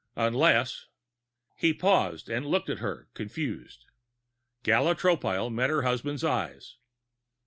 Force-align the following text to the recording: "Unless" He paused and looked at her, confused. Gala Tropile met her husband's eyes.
"Unless" 0.15 0.87
He 1.57 1.75
paused 1.75 2.27
and 2.27 2.43
looked 2.43 2.69
at 2.71 2.79
her, 2.79 3.09
confused. 3.13 3.85
Gala 4.63 4.95
Tropile 4.95 5.53
met 5.53 5.69
her 5.69 5.83
husband's 5.83 6.23
eyes. 6.23 6.77